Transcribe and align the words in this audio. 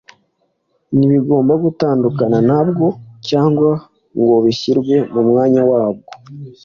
ntibigomba 0.97 1.53
gutandukana 1.63 2.37
na 2.49 2.59
bwo, 2.67 2.87
cyangwa 3.29 3.69
ngo 4.19 4.35
bishyirwe 4.45 4.95
mu 5.13 5.21
mwanya 5.29 5.61
wabwo 5.71 6.09